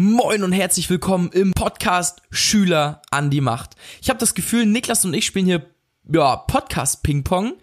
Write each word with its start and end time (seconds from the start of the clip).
Moin 0.00 0.44
und 0.44 0.52
herzlich 0.52 0.88
willkommen 0.90 1.28
im 1.32 1.50
Podcast 1.50 2.22
Schüler 2.30 3.02
an 3.10 3.30
die 3.30 3.40
Macht. 3.40 3.74
Ich 4.00 4.10
habe 4.10 4.20
das 4.20 4.34
Gefühl, 4.34 4.64
Niklas 4.64 5.04
und 5.04 5.12
ich 5.12 5.26
spielen 5.26 5.46
hier 5.46 5.66
ja, 6.08 6.36
Podcast 6.36 7.02
Ping-Pong 7.02 7.54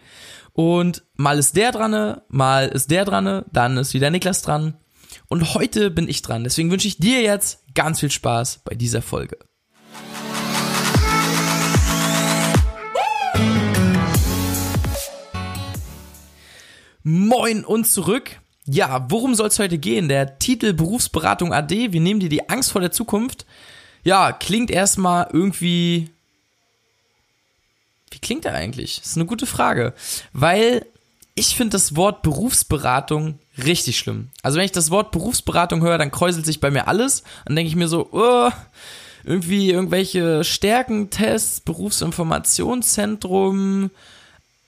und 0.52 1.02
mal 1.14 1.38
ist 1.38 1.56
der 1.56 1.72
dran, 1.72 2.20
mal 2.28 2.68
ist 2.68 2.90
der 2.90 3.06
dran, 3.06 3.46
dann 3.50 3.78
ist 3.78 3.94
wieder 3.94 4.10
Niklas 4.10 4.42
dran 4.42 4.76
und 5.28 5.54
heute 5.54 5.90
bin 5.90 6.10
ich 6.10 6.20
dran. 6.20 6.44
Deswegen 6.44 6.70
wünsche 6.70 6.88
ich 6.88 6.98
dir 6.98 7.22
jetzt 7.22 7.64
ganz 7.74 8.00
viel 8.00 8.10
Spaß 8.10 8.60
bei 8.66 8.74
dieser 8.74 9.00
Folge. 9.00 9.38
Moin 17.02 17.64
und 17.64 17.86
zurück. 17.86 18.40
Ja, 18.66 19.06
worum 19.08 19.34
soll 19.34 19.48
es 19.48 19.58
heute 19.58 19.78
gehen? 19.78 20.08
Der 20.08 20.38
Titel 20.38 20.72
Berufsberatung 20.72 21.52
AD. 21.52 21.92
Wir 21.92 22.00
nehmen 22.00 22.20
dir 22.20 22.28
die 22.28 22.48
Angst 22.48 22.72
vor 22.72 22.80
der 22.80 22.90
Zukunft. 22.90 23.46
Ja, 24.02 24.32
klingt 24.32 24.70
erstmal 24.70 25.28
irgendwie. 25.32 26.10
Wie 28.10 28.18
klingt 28.18 28.44
er 28.44 28.54
eigentlich? 28.54 29.00
Ist 29.04 29.16
eine 29.16 29.26
gute 29.26 29.46
Frage. 29.46 29.94
Weil 30.32 30.86
ich 31.36 31.54
finde 31.54 31.72
das 31.72 31.96
Wort 31.96 32.22
Berufsberatung 32.22 33.38
richtig 33.62 33.98
schlimm. 33.98 34.30
Also 34.42 34.58
wenn 34.58 34.64
ich 34.64 34.72
das 34.72 34.90
Wort 34.90 35.12
Berufsberatung 35.12 35.82
höre, 35.82 35.98
dann 35.98 36.10
kräuselt 36.10 36.46
sich 36.46 36.60
bei 36.60 36.70
mir 36.70 36.88
alles. 36.88 37.24
Dann 37.44 37.56
denke 37.56 37.68
ich 37.68 37.76
mir 37.76 37.88
so, 37.88 38.08
oh, 38.10 38.48
irgendwie 39.22 39.70
irgendwelche 39.70 40.44
Stärkentests, 40.44 41.60
Berufsinformationszentrum, 41.60 43.90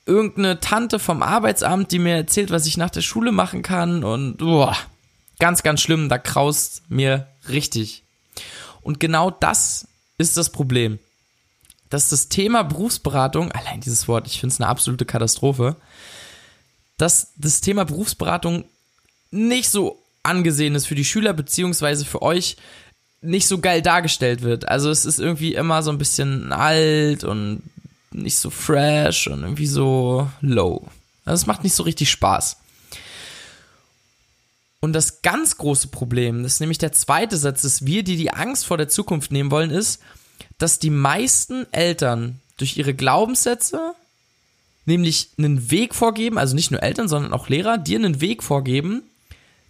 irgendeine 0.09 0.59
Tante 0.59 0.99
vom 0.99 1.21
Arbeitsamt, 1.23 1.91
die 1.91 1.99
mir 1.99 2.15
erzählt, 2.15 2.51
was 2.51 2.65
ich 2.65 2.75
nach 2.75 2.89
der 2.89 3.01
Schule 3.01 3.31
machen 3.31 3.61
kann 3.61 4.03
und 4.03 4.37
boah, 4.37 4.75
ganz, 5.39 5.63
ganz 5.63 5.81
schlimm, 5.81 6.09
da 6.09 6.17
kraust 6.17 6.81
mir 6.89 7.27
richtig. 7.47 8.03
Und 8.81 8.99
genau 8.99 9.29
das 9.29 9.87
ist 10.17 10.35
das 10.35 10.51
Problem. 10.51 10.99
Dass 11.89 12.09
das 12.09 12.27
Thema 12.27 12.63
Berufsberatung, 12.63 13.51
allein 13.51 13.81
dieses 13.81 14.07
Wort, 14.07 14.27
ich 14.27 14.39
finde 14.39 14.53
es 14.53 14.59
eine 14.59 14.69
absolute 14.69 15.05
Katastrophe, 15.05 15.75
dass 16.97 17.31
das 17.37 17.61
Thema 17.61 17.85
Berufsberatung 17.85 18.65
nicht 19.31 19.69
so 19.69 20.03
angesehen 20.23 20.75
ist 20.75 20.87
für 20.87 20.95
die 20.95 21.05
Schüler 21.05 21.33
beziehungsweise 21.33 22.03
für 22.03 22.21
euch 22.21 22.57
nicht 23.21 23.47
so 23.47 23.59
geil 23.59 23.81
dargestellt 23.81 24.41
wird. 24.41 24.67
Also 24.67 24.89
es 24.89 25.05
ist 25.05 25.19
irgendwie 25.19 25.53
immer 25.53 25.83
so 25.83 25.91
ein 25.91 25.97
bisschen 25.97 26.51
alt 26.51 27.23
und 27.23 27.63
nicht 28.23 28.37
so 28.37 28.49
fresh 28.49 29.27
und 29.27 29.41
irgendwie 29.41 29.67
so 29.67 30.29
low. 30.41 30.87
Also 31.25 31.41
es 31.41 31.47
macht 31.47 31.63
nicht 31.63 31.73
so 31.73 31.83
richtig 31.83 32.09
Spaß. 32.09 32.57
Und 34.81 34.93
das 34.93 35.21
ganz 35.21 35.57
große 35.57 35.89
Problem, 35.89 36.43
das 36.43 36.53
ist 36.53 36.59
nämlich 36.61 36.77
der 36.77 36.93
zweite 36.93 37.37
Satz, 37.37 37.63
dass 37.63 37.85
wir, 37.85 38.03
die 38.03 38.15
die 38.15 38.33
Angst 38.33 38.65
vor 38.65 38.77
der 38.77 38.87
Zukunft 38.87 39.31
nehmen 39.31 39.51
wollen, 39.51 39.71
ist, 39.71 40.01
dass 40.57 40.79
die 40.79 40.89
meisten 40.89 41.71
Eltern 41.73 42.39
durch 42.57 42.77
ihre 42.77 42.93
Glaubenssätze 42.93 43.93
nämlich 44.85 45.29
einen 45.37 45.69
Weg 45.69 45.95
vorgeben, 45.95 46.37
also 46.37 46.55
nicht 46.55 46.71
nur 46.71 46.81
Eltern, 46.81 47.07
sondern 47.07 47.33
auch 47.33 47.49
Lehrer, 47.49 47.77
dir 47.77 47.99
einen 47.99 48.21
Weg 48.21 48.41
vorgeben, 48.41 49.03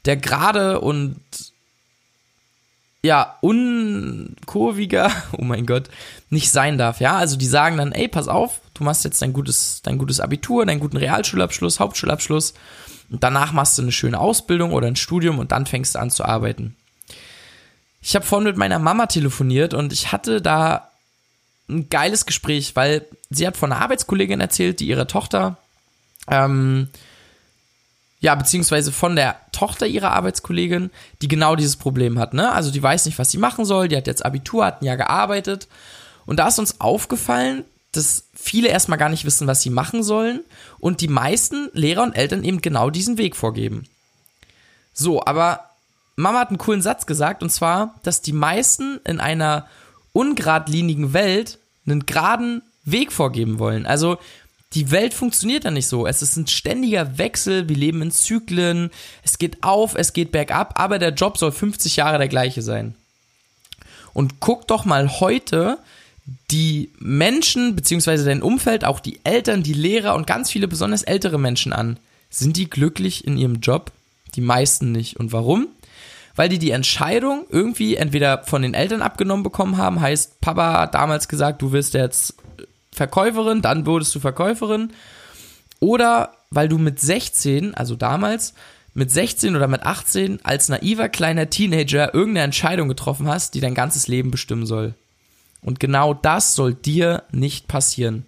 der 0.06 0.16
gerade 0.16 0.80
und 0.80 1.20
ja, 3.04 3.38
unkurviger, 3.42 5.12
oh 5.38 5.44
mein 5.44 5.66
Gott, 5.66 5.90
nicht 6.30 6.52
sein 6.52 6.78
darf, 6.78 7.00
ja. 7.00 7.18
Also 7.18 7.38
die 7.38 7.46
sagen 7.46 7.78
dann, 7.78 7.92
ey, 7.92 8.08
pass 8.08 8.28
auf, 8.28 8.62
du 8.74 8.84
machst 8.84 9.06
jetzt 9.06 9.22
dein 9.22 9.34
gutes, 9.34 9.82
dein 9.84 9.98
gutes 9.98 10.20
Abitur, 10.20 10.66
deinen 10.66 10.80
guten 10.80 10.98
Realschulabschluss, 10.98 11.80
Hauptschulabschluss 11.80 12.54
und 13.10 13.24
danach 13.24 13.54
machst 13.54 13.78
du 13.78 13.82
eine 13.82 13.92
schöne 13.92 14.20
Ausbildung 14.20 14.74
oder 14.74 14.88
ein 14.88 14.96
Studium 14.96 15.40
und 15.40 15.52
dann 15.52 15.66
fängst 15.66 15.96
du 15.96 16.00
an 16.00 16.12
zu 16.12 16.26
arbeiten. 16.26 16.76
Ich 18.02 18.16
habe 18.16 18.26
vorhin 18.26 18.48
mit 18.48 18.58
meiner 18.58 18.80
Mama 18.80 19.08
telefoniert 19.08 19.74
und 19.74 19.92
ich 19.92 20.12
hatte 20.12 20.42
da 20.42 20.90
ein 21.68 21.90
geiles 21.90 22.26
Gespräch, 22.26 22.76
weil 22.76 23.06
sie 23.30 23.46
hat 23.46 23.58
von 23.58 23.72
einer 23.72 23.82
Arbeitskollegin 23.82 24.42
erzählt, 24.42 24.80
die 24.80 24.88
ihre 24.88 25.08
Tochter 25.08 25.58
ähm, 26.30 26.90
ja, 28.20 28.36
beziehungsweise 28.36 28.92
von 28.92 29.16
der 29.16 29.38
Tochter 29.52 29.88
ihrer 29.88 30.12
Arbeitskollegin, 30.12 30.92
die 31.22 31.28
genau 31.28 31.56
dieses 31.56 31.78
Problem 31.78 32.20
hat, 32.20 32.34
ne? 32.34 32.52
Also 32.52 32.72
die 32.72 32.84
weiß 32.84 33.06
nicht, 33.06 33.18
was 33.18 33.32
sie 33.32 33.38
machen 33.38 33.66
soll, 33.66 33.88
die 33.88 33.96
hat 33.96 34.08
jetzt 34.08 34.26
Abitur, 34.26 34.66
hat 34.66 34.82
ein 34.82 34.86
Jahr 34.86 34.98
gearbeitet. 34.98 35.68
Und 36.26 36.38
da 36.38 36.48
ist 36.48 36.60
uns 36.60 36.82
aufgefallen, 36.82 37.64
dass 37.92 38.26
viele 38.36 38.68
erstmal 38.68 39.00
gar 39.00 39.10
nicht 39.10 39.26
wissen, 39.26 39.48
was 39.48 39.62
sie 39.62 39.70
machen 39.70 40.04
sollen 40.04 40.42
und 40.80 41.02
die 41.02 41.08
meisten 41.08 41.70
Lehrer 41.74 42.04
und 42.04 42.14
Eltern 42.14 42.44
eben 42.44 42.62
genau 42.62 42.90
diesen 42.90 43.18
Weg 43.18 43.36
vorgeben. 43.36 43.88
So, 44.94 45.24
aber 45.26 45.70
Mama 46.16 46.40
hat 46.40 46.50
einen 46.50 46.58
coolen 46.58 46.82
Satz 46.82 47.06
gesagt 47.06 47.42
und 47.42 47.50
zwar, 47.50 47.96
dass 48.04 48.22
die 48.22 48.34
meisten 48.34 49.00
in 49.06 49.20
einer 49.20 49.66
ungradlinigen 50.12 51.14
Welt 51.14 51.58
einen 51.86 52.06
geraden 52.06 52.62
Weg 52.84 53.12
vorgeben 53.12 53.58
wollen. 53.58 53.86
Also 53.86 54.18
die 54.74 54.92
Welt 54.92 55.14
funktioniert 55.14 55.66
dann 55.66 55.74
nicht 55.74 55.88
so. 55.88 56.06
Es 56.06 56.22
ist 56.22 56.36
ein 56.38 56.48
ständiger 56.48 57.18
Wechsel, 57.18 57.68
wir 57.70 57.76
leben 57.76 58.02
in 58.02 58.12
Zyklen, 58.12 58.92
es 59.24 59.38
geht 59.40 59.64
auf, 59.64 59.96
es 59.96 60.14
geht 60.14 60.32
bergab, 60.32 60.80
aber 60.80 61.00
der 61.00 61.14
Job 61.14 61.38
soll 61.38 61.52
50 61.52 61.96
Jahre 61.96 62.20
der 62.20 62.28
gleiche 62.28 62.62
sein. 62.62 62.96
Und 64.14 64.40
guck 64.40 64.68
doch 64.68 64.86
mal 64.86 65.20
heute 65.20 65.80
die 66.52 66.92
Menschen, 67.00 67.76
beziehungsweise 67.76 68.26
dein 68.26 68.44
Umfeld, 68.44 68.86
auch 68.86 69.00
die 69.00 69.20
Eltern, 69.24 69.64
die 69.64 69.74
Lehrer 69.74 70.16
und 70.16 70.28
ganz 70.28 70.52
viele 70.52 70.68
besonders 70.68 71.04
ältere 71.04 71.40
Menschen 71.40 71.74
an. 71.74 71.98
Sind 72.30 72.58
die 72.58 72.70
glücklich 72.70 73.26
in 73.26 73.38
ihrem 73.38 73.62
Job? 73.62 73.92
Die 74.36 74.42
meisten 74.42 74.92
nicht. 74.92 75.18
Und 75.18 75.32
warum? 75.32 75.68
Weil 76.36 76.50
die 76.50 76.60
die 76.60 76.72
Entscheidung 76.72 77.46
irgendwie 77.50 77.96
entweder 77.96 78.44
von 78.44 78.62
den 78.62 78.76
Eltern 78.76 79.02
abgenommen 79.02 79.44
bekommen 79.44 79.78
haben, 79.78 80.00
heißt, 80.00 80.40
Papa 80.42 80.82
hat 80.82 80.94
damals 80.94 81.28
gesagt, 81.28 81.62
du 81.62 81.72
wirst 81.72 81.96
jetzt 81.96 82.36
Verkäuferin, 83.00 83.62
dann 83.62 83.86
wurdest 83.86 84.14
du 84.14 84.20
Verkäuferin. 84.20 84.92
Oder 85.80 86.34
weil 86.50 86.68
du 86.68 86.78
mit 86.78 87.00
16, 87.00 87.74
also 87.74 87.96
damals, 87.96 88.54
mit 88.94 89.10
16 89.10 89.56
oder 89.56 89.68
mit 89.68 89.84
18 89.84 90.44
als 90.44 90.68
naiver 90.68 91.08
kleiner 91.08 91.50
Teenager 91.50 92.14
irgendeine 92.14 92.44
Entscheidung 92.44 92.90
getroffen 92.90 93.30
hast, 93.30 93.54
die 93.54 93.62
dein 93.62 93.74
ganzes 93.74 94.08
Leben 94.10 94.32
bestimmen 94.32 94.66
soll. 94.66 94.96
Und 95.62 95.80
genau 95.80 96.14
das 96.14 96.56
soll 96.56 96.74
dir 96.74 97.24
nicht 97.32 97.70
passieren. 97.70 98.26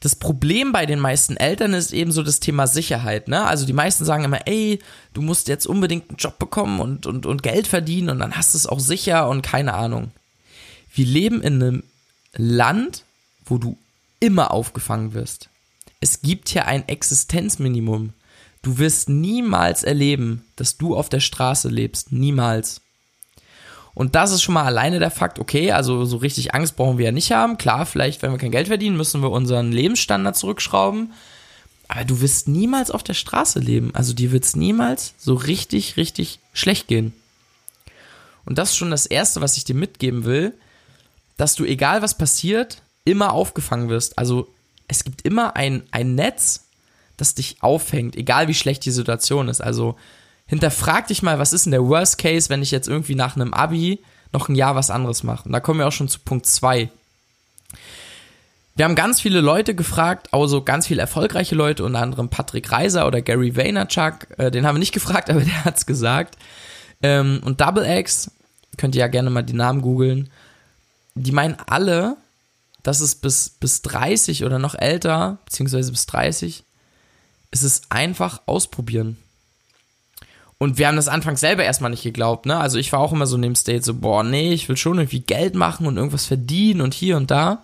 Das 0.00 0.16
Problem 0.16 0.72
bei 0.72 0.86
den 0.86 0.98
meisten 0.98 1.36
Eltern 1.36 1.74
ist 1.74 1.92
eben 1.92 2.12
so 2.12 2.22
das 2.22 2.40
Thema 2.40 2.66
Sicherheit, 2.66 3.28
ne? 3.28 3.44
Also 3.44 3.66
die 3.66 3.74
meisten 3.74 4.06
sagen 4.06 4.24
immer, 4.24 4.46
ey, 4.46 4.78
du 5.12 5.20
musst 5.20 5.48
jetzt 5.48 5.66
unbedingt 5.66 6.08
einen 6.08 6.16
Job 6.16 6.38
bekommen 6.38 6.80
und, 6.80 7.04
und, 7.04 7.26
und 7.26 7.42
Geld 7.42 7.66
verdienen 7.66 8.08
und 8.08 8.18
dann 8.18 8.34
hast 8.34 8.54
du 8.54 8.58
es 8.58 8.66
auch 8.66 8.80
sicher 8.80 9.28
und 9.28 9.42
keine 9.42 9.74
Ahnung. 9.74 10.12
Wir 10.94 11.04
leben 11.04 11.42
in 11.42 11.62
einem 11.62 11.82
Land, 12.34 13.04
wo 13.50 13.58
du 13.58 13.76
immer 14.20 14.52
aufgefangen 14.52 15.12
wirst. 15.14 15.48
Es 16.00 16.22
gibt 16.22 16.48
hier 16.48 16.66
ein 16.66 16.88
Existenzminimum. 16.88 18.12
Du 18.62 18.78
wirst 18.78 19.08
niemals 19.08 19.82
erleben, 19.82 20.44
dass 20.56 20.78
du 20.78 20.96
auf 20.96 21.08
der 21.08 21.20
Straße 21.20 21.68
lebst. 21.68 22.12
Niemals. 22.12 22.80
Und 23.94 24.14
das 24.14 24.30
ist 24.30 24.42
schon 24.42 24.54
mal 24.54 24.64
alleine 24.64 24.98
der 24.98 25.10
Fakt, 25.10 25.38
okay, 25.38 25.72
also 25.72 26.04
so 26.04 26.18
richtig 26.18 26.54
Angst 26.54 26.76
brauchen 26.76 26.96
wir 26.96 27.06
ja 27.06 27.12
nicht 27.12 27.32
haben. 27.32 27.58
Klar, 27.58 27.86
vielleicht, 27.86 28.22
wenn 28.22 28.30
wir 28.30 28.38
kein 28.38 28.52
Geld 28.52 28.68
verdienen, 28.68 28.96
müssen 28.96 29.20
wir 29.22 29.30
unseren 29.30 29.72
Lebensstandard 29.72 30.36
zurückschrauben. 30.36 31.12
Aber 31.88 32.04
du 32.04 32.20
wirst 32.20 32.46
niemals 32.46 32.90
auf 32.90 33.02
der 33.02 33.14
Straße 33.14 33.58
leben. 33.58 33.92
Also 33.94 34.14
dir 34.14 34.30
wird 34.30 34.44
es 34.44 34.54
niemals 34.54 35.14
so 35.18 35.34
richtig, 35.34 35.96
richtig 35.96 36.38
schlecht 36.52 36.86
gehen. 36.86 37.12
Und 38.44 38.58
das 38.58 38.70
ist 38.70 38.76
schon 38.76 38.92
das 38.92 39.06
Erste, 39.06 39.40
was 39.40 39.56
ich 39.56 39.64
dir 39.64 39.74
mitgeben 39.74 40.24
will, 40.24 40.54
dass 41.36 41.56
du, 41.56 41.64
egal 41.64 42.00
was 42.00 42.16
passiert, 42.16 42.82
immer 43.04 43.32
aufgefangen 43.32 43.88
wirst. 43.88 44.18
Also 44.18 44.48
es 44.88 45.04
gibt 45.04 45.22
immer 45.22 45.56
ein, 45.56 45.84
ein 45.90 46.14
Netz, 46.14 46.66
das 47.16 47.34
dich 47.34 47.62
aufhängt, 47.62 48.16
egal 48.16 48.48
wie 48.48 48.54
schlecht 48.54 48.84
die 48.84 48.90
Situation 48.90 49.48
ist. 49.48 49.60
Also 49.60 49.96
hinterfrag 50.46 51.06
dich 51.06 51.22
mal, 51.22 51.38
was 51.38 51.52
ist 51.52 51.66
denn 51.66 51.72
der 51.72 51.86
Worst 51.86 52.18
Case, 52.18 52.48
wenn 52.48 52.62
ich 52.62 52.70
jetzt 52.70 52.88
irgendwie 52.88 53.14
nach 53.14 53.36
einem 53.36 53.54
Abi 53.54 54.00
noch 54.32 54.48
ein 54.48 54.54
Jahr 54.54 54.74
was 54.74 54.90
anderes 54.90 55.22
mache? 55.22 55.44
Und 55.44 55.52
da 55.52 55.60
kommen 55.60 55.80
wir 55.80 55.86
auch 55.86 55.92
schon 55.92 56.08
zu 56.08 56.20
Punkt 56.20 56.46
2. 56.46 56.90
Wir 58.76 58.84
haben 58.84 58.94
ganz 58.94 59.20
viele 59.20 59.40
Leute 59.40 59.74
gefragt, 59.74 60.32
also 60.32 60.62
ganz 60.62 60.86
viele 60.86 61.02
erfolgreiche 61.02 61.54
Leute, 61.54 61.84
unter 61.84 62.00
anderem 62.00 62.30
Patrick 62.30 62.72
Reiser 62.72 63.06
oder 63.06 63.20
Gary 63.20 63.54
Vaynerchuk. 63.54 64.38
Äh, 64.38 64.50
den 64.50 64.66
haben 64.66 64.76
wir 64.76 64.80
nicht 64.80 64.94
gefragt, 64.94 65.28
aber 65.28 65.40
der 65.40 65.64
hat's 65.64 65.86
gesagt. 65.86 66.36
Ähm, 67.02 67.40
und 67.44 67.60
Double 67.60 67.84
X, 67.84 68.30
könnt 68.76 68.94
ihr 68.94 69.00
ja 69.00 69.08
gerne 69.08 69.30
mal 69.30 69.42
die 69.42 69.52
Namen 69.52 69.82
googeln. 69.82 70.30
Die 71.14 71.32
meinen 71.32 71.56
alle, 71.66 72.16
dass 72.82 73.00
es 73.00 73.14
bis, 73.14 73.48
bis 73.48 73.82
30 73.82 74.44
oder 74.44 74.58
noch 74.58 74.74
älter, 74.74 75.38
beziehungsweise 75.44 75.90
bis 75.90 76.06
30, 76.06 76.64
ist 77.50 77.62
es 77.62 77.82
einfach 77.90 78.42
ausprobieren. 78.46 79.16
Und 80.58 80.76
wir 80.76 80.88
haben 80.88 80.96
das 80.96 81.08
anfangs 81.08 81.40
selber 81.40 81.64
erstmal 81.64 81.90
nicht 81.90 82.02
geglaubt, 82.02 82.44
ne? 82.44 82.58
Also 82.58 82.78
ich 82.78 82.92
war 82.92 83.00
auch 83.00 83.12
immer 83.12 83.26
so 83.26 83.36
in 83.36 83.42
dem 83.42 83.54
State, 83.54 83.82
so, 83.82 83.94
boah, 83.94 84.22
nee, 84.22 84.52
ich 84.52 84.68
will 84.68 84.76
schon 84.76 84.98
irgendwie 84.98 85.20
Geld 85.20 85.54
machen 85.54 85.86
und 85.86 85.96
irgendwas 85.96 86.26
verdienen 86.26 86.82
und 86.82 86.92
hier 86.92 87.16
und 87.16 87.30
da. 87.30 87.62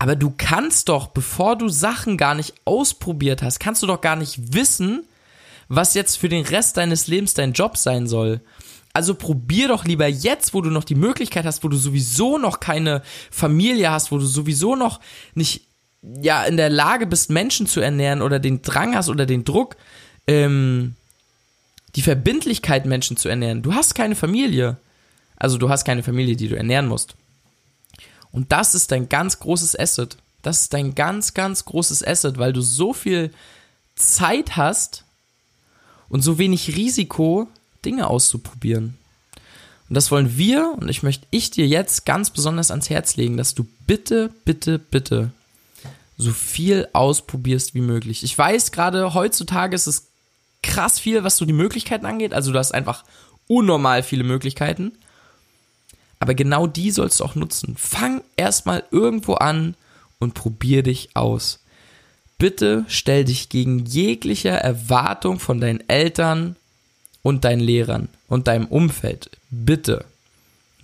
Aber 0.00 0.16
du 0.16 0.32
kannst 0.36 0.88
doch, 0.88 1.08
bevor 1.08 1.56
du 1.56 1.68
Sachen 1.68 2.16
gar 2.16 2.34
nicht 2.34 2.54
ausprobiert 2.64 3.42
hast, 3.42 3.60
kannst 3.60 3.82
du 3.82 3.86
doch 3.86 4.00
gar 4.00 4.16
nicht 4.16 4.54
wissen, 4.54 5.04
was 5.68 5.94
jetzt 5.94 6.16
für 6.16 6.28
den 6.28 6.44
Rest 6.44 6.78
deines 6.78 7.06
Lebens 7.06 7.34
dein 7.34 7.52
Job 7.52 7.76
sein 7.76 8.08
soll. 8.08 8.40
Also 8.92 9.14
probier 9.14 9.68
doch 9.68 9.84
lieber 9.84 10.08
jetzt, 10.08 10.52
wo 10.52 10.60
du 10.60 10.70
noch 10.70 10.84
die 10.84 10.96
Möglichkeit 10.96 11.44
hast, 11.44 11.62
wo 11.62 11.68
du 11.68 11.76
sowieso 11.76 12.38
noch 12.38 12.58
keine 12.58 13.02
Familie 13.30 13.90
hast, 13.90 14.10
wo 14.10 14.18
du 14.18 14.26
sowieso 14.26 14.74
noch 14.74 15.00
nicht 15.34 15.66
ja 16.02 16.44
in 16.44 16.56
der 16.56 16.70
Lage 16.70 17.06
bist, 17.06 17.30
Menschen 17.30 17.66
zu 17.66 17.80
ernähren 17.80 18.22
oder 18.22 18.40
den 18.40 18.62
Drang 18.62 18.94
hast 18.94 19.08
oder 19.08 19.26
den 19.26 19.44
Druck, 19.44 19.76
ähm, 20.26 20.96
die 21.94 22.02
Verbindlichkeit, 22.02 22.86
Menschen 22.86 23.16
zu 23.16 23.28
ernähren. 23.28 23.62
Du 23.62 23.74
hast 23.74 23.94
keine 23.94 24.16
Familie. 24.16 24.76
Also 25.36 25.56
du 25.56 25.68
hast 25.68 25.84
keine 25.84 26.02
Familie, 26.02 26.36
die 26.36 26.48
du 26.48 26.56
ernähren 26.56 26.86
musst. 26.86 27.14
Und 28.32 28.52
das 28.52 28.74
ist 28.74 28.92
dein 28.92 29.08
ganz 29.08 29.40
großes 29.40 29.78
Asset. 29.78 30.16
Das 30.42 30.62
ist 30.62 30.74
dein 30.74 30.94
ganz, 30.94 31.34
ganz 31.34 31.64
großes 31.64 32.06
Asset, 32.06 32.38
weil 32.38 32.52
du 32.52 32.60
so 32.60 32.92
viel 32.92 33.32
Zeit 33.94 34.56
hast 34.56 35.04
und 36.08 36.22
so 36.22 36.38
wenig 36.38 36.76
Risiko, 36.76 37.48
Dinge 37.84 38.08
auszuprobieren. 38.08 38.96
Und 39.88 39.94
das 39.94 40.10
wollen 40.10 40.36
wir 40.38 40.76
und 40.78 40.88
ich 40.88 41.02
möchte 41.02 41.26
ich 41.30 41.50
dir 41.50 41.66
jetzt 41.66 42.06
ganz 42.06 42.30
besonders 42.30 42.70
ans 42.70 42.90
Herz 42.90 43.16
legen, 43.16 43.36
dass 43.36 43.54
du 43.54 43.66
bitte, 43.86 44.30
bitte, 44.44 44.78
bitte 44.78 45.32
so 46.16 46.32
viel 46.32 46.86
ausprobierst 46.92 47.74
wie 47.74 47.80
möglich. 47.80 48.22
Ich 48.22 48.36
weiß, 48.36 48.72
gerade 48.72 49.14
heutzutage 49.14 49.74
ist 49.74 49.86
es 49.86 50.06
krass 50.62 51.00
viel, 51.00 51.24
was 51.24 51.36
so 51.36 51.44
die 51.44 51.52
Möglichkeiten 51.52 52.06
angeht. 52.06 52.34
Also 52.34 52.52
du 52.52 52.58
hast 52.58 52.72
einfach 52.72 53.04
unnormal 53.48 54.02
viele 54.02 54.24
Möglichkeiten. 54.24 54.92
Aber 56.20 56.34
genau 56.34 56.66
die 56.66 56.90
sollst 56.90 57.20
du 57.20 57.24
auch 57.24 57.34
nutzen. 57.34 57.74
Fang 57.76 58.22
erstmal 58.36 58.84
irgendwo 58.90 59.34
an 59.34 59.74
und 60.18 60.34
probier 60.34 60.82
dich 60.82 61.16
aus. 61.16 61.60
Bitte 62.38 62.84
stell 62.88 63.24
dich 63.24 63.48
gegen 63.48 63.84
jegliche 63.86 64.50
Erwartung 64.50 65.38
von 65.40 65.60
deinen 65.60 65.88
Eltern 65.88 66.56
und 67.22 67.44
deinen 67.44 67.60
Lehrern 67.60 68.08
und 68.28 68.48
deinem 68.48 68.66
Umfeld. 68.66 69.30
Bitte. 69.50 70.04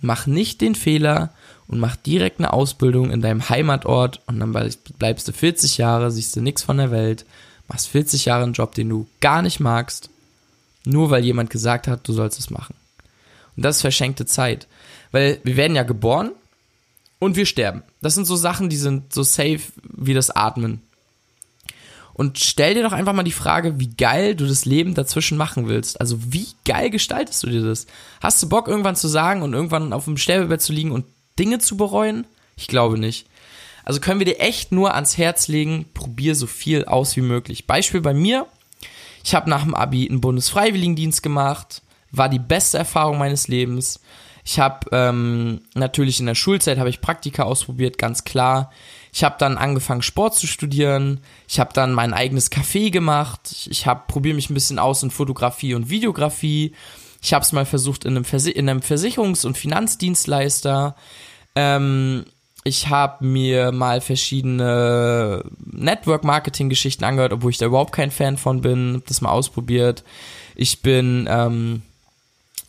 Mach 0.01 0.27
nicht 0.27 0.61
den 0.61 0.75
Fehler 0.75 1.31
und 1.67 1.79
mach 1.79 1.95
direkt 1.95 2.39
eine 2.39 2.53
Ausbildung 2.53 3.11
in 3.11 3.21
deinem 3.21 3.49
Heimatort 3.49 4.21
und 4.27 4.39
dann 4.39 4.53
bleibst 4.99 5.27
du 5.27 5.33
40 5.33 5.77
Jahre, 5.77 6.11
siehst 6.11 6.35
du 6.35 6.41
nichts 6.41 6.63
von 6.63 6.77
der 6.77 6.91
Welt, 6.91 7.25
machst 7.67 7.87
40 7.89 8.25
Jahre 8.25 8.43
einen 8.43 8.53
Job, 8.53 8.75
den 8.75 8.89
du 8.89 9.07
gar 9.19 9.41
nicht 9.41 9.59
magst, 9.59 10.09
nur 10.85 11.09
weil 11.09 11.25
jemand 11.25 11.49
gesagt 11.49 11.87
hat, 11.87 12.07
du 12.07 12.13
sollst 12.13 12.39
es 12.39 12.49
machen. 12.49 12.75
Und 13.55 13.63
das 13.63 13.77
ist 13.77 13.81
verschenkte 13.81 14.25
Zeit. 14.25 14.67
Weil 15.11 15.39
wir 15.43 15.57
werden 15.57 15.75
ja 15.75 15.83
geboren 15.83 16.31
und 17.19 17.35
wir 17.35 17.45
sterben. 17.45 17.83
Das 18.01 18.15
sind 18.15 18.25
so 18.25 18.35
Sachen, 18.35 18.69
die 18.69 18.77
sind 18.77 19.13
so 19.13 19.23
safe 19.23 19.61
wie 19.83 20.13
das 20.13 20.29
Atmen. 20.29 20.81
Und 22.17 22.39
stell 22.39 22.73
dir 22.73 22.81
doch 22.81 22.93
einfach 22.93 23.13
mal 23.13 23.21
die 23.21 23.31
Frage, 23.31 23.79
wie 23.79 23.95
geil 23.95 24.35
du 24.35 24.47
das 24.47 24.65
Leben 24.65 24.95
dazwischen 24.95 25.37
machen 25.37 25.69
willst. 25.69 26.01
Also 26.01 26.17
wie 26.33 26.47
geil 26.65 26.89
gestaltest 26.89 27.43
du 27.43 27.47
dir 27.47 27.61
das? 27.61 27.85
Hast 28.21 28.41
du 28.41 28.49
Bock 28.49 28.67
irgendwann 28.67 28.95
zu 28.95 29.07
sagen 29.07 29.43
und 29.43 29.53
irgendwann 29.53 29.93
auf 29.93 30.05
dem 30.05 30.17
Sterbebett 30.17 30.61
zu 30.61 30.73
liegen 30.73 30.91
und 30.91 31.05
Dinge 31.37 31.59
zu 31.59 31.77
bereuen? 31.77 32.25
Ich 32.55 32.67
glaube 32.67 32.97
nicht. 32.97 33.27
Also 33.85 33.99
können 33.99 34.19
wir 34.19 34.25
dir 34.25 34.39
echt 34.39 34.71
nur 34.71 34.95
ans 34.95 35.19
Herz 35.19 35.47
legen, 35.47 35.85
probier 35.93 36.33
so 36.33 36.47
viel 36.47 36.85
aus 36.85 37.15
wie 37.15 37.21
möglich. 37.21 37.67
Beispiel 37.67 38.01
bei 38.01 38.15
mir, 38.15 38.47
ich 39.23 39.35
habe 39.35 39.49
nach 39.49 39.63
dem 39.63 39.75
Abi 39.75 40.09
einen 40.09 40.19
Bundesfreiwilligendienst 40.19 41.21
gemacht, 41.21 41.83
war 42.11 42.29
die 42.29 42.39
beste 42.39 42.79
Erfahrung 42.79 43.19
meines 43.19 43.47
Lebens. 43.47 43.99
Ich 44.43 44.59
habe 44.59 44.87
ähm, 44.91 45.61
natürlich 45.75 46.19
in 46.19 46.25
der 46.25 46.35
Schulzeit 46.35 46.79
habe 46.79 46.89
ich 46.89 46.99
Praktika 46.99 47.43
ausprobiert, 47.43 47.99
ganz 47.99 48.23
klar. 48.23 48.71
Ich 49.13 49.23
habe 49.23 49.35
dann 49.39 49.57
angefangen 49.57 50.01
Sport 50.01 50.35
zu 50.35 50.47
studieren. 50.47 51.21
Ich 51.47 51.59
habe 51.59 51.73
dann 51.73 51.93
mein 51.93 52.13
eigenes 52.13 52.51
Café 52.51 52.91
gemacht. 52.91 53.67
Ich 53.69 53.85
habe 53.85 54.03
probiere 54.07 54.35
mich 54.35 54.49
ein 54.49 54.53
bisschen 54.53 54.79
aus 54.79 55.03
in 55.03 55.11
Fotografie 55.11 55.73
und 55.73 55.89
Videografie. 55.89 56.73
Ich 57.21 57.33
habe 57.33 57.43
es 57.43 57.51
mal 57.51 57.65
versucht 57.65 58.05
in 58.05 58.15
einem, 58.15 58.25
Versi 58.25 58.51
in 58.51 58.69
einem 58.69 58.81
Versicherungs- 58.81 59.45
und 59.45 59.57
Finanzdienstleister. 59.57 60.95
Ähm, 61.55 62.25
ich 62.63 62.89
habe 62.89 63.25
mir 63.25 63.71
mal 63.71 64.01
verschiedene 64.01 65.43
Network-Marketing-Geschichten 65.65 67.05
angehört, 67.05 67.33
obwohl 67.33 67.51
ich 67.51 67.57
da 67.57 67.65
überhaupt 67.65 67.93
kein 67.93 68.11
Fan 68.11 68.37
von 68.37 68.61
bin. 68.61 68.95
Hab 68.95 69.05
das 69.07 69.21
mal 69.21 69.31
ausprobiert. 69.31 70.03
Ich 70.55 70.81
bin 70.81 71.27
ähm, 71.29 71.81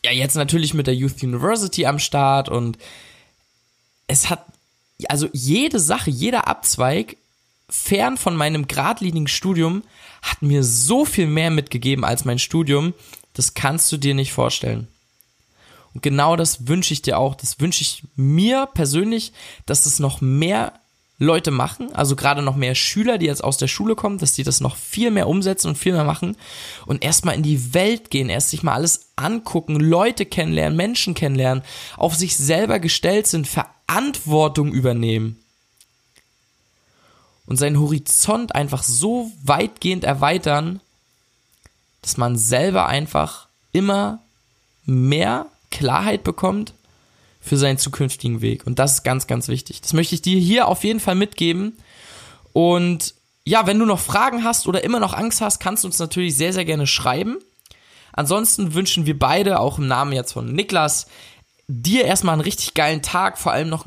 ja 0.05 0.13
jetzt 0.13 0.37
natürlich 0.37 0.73
mit 0.73 0.87
der 0.87 0.95
Youth 0.95 1.23
University 1.23 1.85
am 1.87 1.99
Start 1.99 2.49
und 2.49 2.79
es 4.07 4.31
hat 4.31 4.45
also 5.07 5.29
jede 5.33 5.79
Sache, 5.79 6.11
jeder 6.11 6.49
Abzweig 6.49 7.17
fern 7.71 8.17
von 8.17 8.35
meinem 8.35 8.67
geradlinigen 8.67 9.29
Studium 9.29 9.83
hat 10.23 10.43
mir 10.43 10.65
so 10.65 11.05
viel 11.05 11.27
mehr 11.27 11.51
mitgegeben 11.51 12.05
als 12.05 12.25
mein 12.25 12.39
Studium, 12.39 12.95
das 13.35 13.55
kannst 13.55 13.93
du 13.93 13.97
dir 13.99 14.15
nicht 14.15 14.33
vorstellen. 14.33 14.89
Und 15.95 16.03
genau 16.03 16.37
das 16.37 16.67
wünsche 16.67 16.93
ich 16.93 17.03
dir 17.03 17.19
auch, 17.19 17.35
das 17.35 17.61
wünsche 17.61 17.83
ich 17.83 18.03
mir 18.17 18.67
persönlich, 18.67 19.33
dass 19.67 19.87
es 19.87 19.99
noch 19.99 20.21
mehr 20.21 20.73
Leute 21.21 21.51
machen, 21.51 21.93
also 21.95 22.15
gerade 22.15 22.43
noch 22.43 22.55
mehr 22.55 22.77
Schüler, 22.77 23.19
die 23.19 23.27
jetzt 23.27 23.43
aus 23.43 23.59
der 23.59 23.67
Schule 23.67 23.97
kommen, 23.97 24.19
dass 24.19 24.35
die 24.35 24.45
das 24.45 24.61
noch 24.61 24.77
viel 24.77 25.11
mehr 25.11 25.29
umsetzen 25.29 25.69
und 25.69 25.79
viel 25.79 25.93
mehr 25.93 26.05
machen 26.05 26.37
und 26.87 27.03
erstmal 27.03 27.35
in 27.35 27.43
die 27.43 27.75
Welt 27.75 28.11
gehen, 28.11 28.29
erst 28.29 28.51
sich 28.51 28.63
mal 28.63 28.75
alles 28.75 29.11
angucken, 29.17 29.81
Leute 29.81 30.27
kennenlernen, 30.27 30.77
Menschen 30.77 31.15
kennenlernen, 31.15 31.65
auf 31.97 32.15
sich 32.15 32.37
selber 32.37 32.79
gestellt 32.79 33.27
sind, 33.27 33.49
Verantwortung 33.49 34.73
übernehmen. 34.73 35.43
Und 37.47 37.57
seinen 37.57 37.81
Horizont 37.81 38.55
einfach 38.55 38.85
so 38.85 39.33
weitgehend 39.43 40.05
erweitern, 40.05 40.81
dass 42.03 42.17
man 42.17 42.37
selber 42.37 42.87
einfach 42.87 43.49
immer 43.73 44.21
mehr 44.85 45.47
Klarheit 45.71 46.23
bekommt 46.23 46.75
für 47.49 47.57
seinen 47.57 47.79
zukünftigen 47.79 48.41
Weg. 48.41 48.67
Und 48.67 48.79
das 48.79 48.95
ist 48.95 49.03
ganz, 49.03 49.27
ganz 49.27 49.49
wichtig. 49.49 49.81
Das 49.81 49.93
möchte 49.93 50.15
ich 50.15 50.23
dir 50.23 50.39
hier 50.39 50.69
auf 50.69 50.85
jeden 50.85 51.01
Fall 51.01 51.15
mitgeben. 51.15 51.79
Und 52.53 53.15
ja, 53.45 53.67
wenn 53.67 53.79
du 53.79 53.87
noch 53.87 53.99
Fragen 53.99 54.45
hast 54.45 54.67
oder 54.67 54.85
immer 54.85 55.01
noch 55.01 55.15
Angst 55.15 55.41
hast, 55.41 55.59
kannst 55.59 55.83
du 55.83 55.89
uns 55.89 55.99
natürlich 55.99 56.37
sehr, 56.37 56.53
sehr 56.53 56.65
gerne 56.65 56.87
schreiben. 56.87 57.39
Ansonsten 58.13 58.75
wünschen 58.75 59.07
wir 59.07 59.19
beide, 59.19 59.61
auch 59.61 59.79
im 59.79 59.87
Namen 59.87 60.13
jetzt 60.13 60.33
von 60.33 60.53
Niklas, 60.53 61.07
dir 61.69 62.05
erstmal 62.05 62.35
einen 62.35 62.43
richtig 62.43 62.75
geilen 62.75 63.03
Tag, 63.03 63.39
vor 63.39 63.53
allem 63.53 63.69
noch 63.69 63.87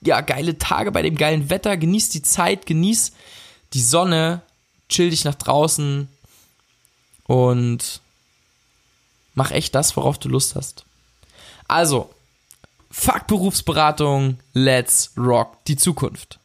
ja, 0.00 0.20
geile 0.20 0.58
Tage 0.58 0.92
bei 0.92 1.02
dem 1.02 1.16
geilen 1.16 1.50
Wetter. 1.50 1.76
Genieß 1.76 2.10
die 2.10 2.22
Zeit, 2.22 2.66
genieß 2.66 3.12
die 3.72 3.82
Sonne, 3.82 4.42
chill 4.88 5.10
dich 5.10 5.24
nach 5.24 5.34
draußen 5.34 6.08
und 7.24 8.00
mach 9.34 9.50
echt 9.50 9.74
das, 9.74 9.96
worauf 9.96 10.18
du 10.18 10.28
Lust 10.28 10.54
hast. 10.54 10.84
Also, 11.66 12.13
Fuck 12.96 13.26
Berufsberatung, 13.26 14.38
let's 14.52 15.12
rock 15.18 15.64
die 15.64 15.74
Zukunft. 15.74 16.38